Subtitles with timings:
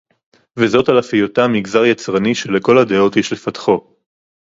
[0.59, 3.95] וזאת על אף היותם מגזר יצרני שלכל הדעות יש לפתחו